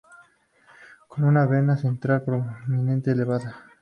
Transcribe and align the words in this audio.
Con 1.07 1.25
una 1.25 1.45
vena 1.45 1.77
central 1.77 2.23
prominente 2.23 3.11
elevada. 3.11 3.69